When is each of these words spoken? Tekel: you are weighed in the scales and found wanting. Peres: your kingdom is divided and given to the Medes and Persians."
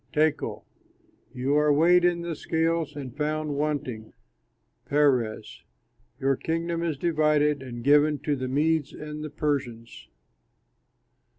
Tekel: 0.11 0.65
you 1.31 1.53
are 1.57 1.71
weighed 1.71 2.03
in 2.03 2.21
the 2.23 2.35
scales 2.35 2.95
and 2.95 3.15
found 3.15 3.55
wanting. 3.55 4.13
Peres: 4.85 5.63
your 6.19 6.35
kingdom 6.35 6.81
is 6.81 6.97
divided 6.97 7.61
and 7.61 7.83
given 7.83 8.17
to 8.21 8.35
the 8.35 8.47
Medes 8.47 8.93
and 8.93 9.23
Persians." 9.37 10.07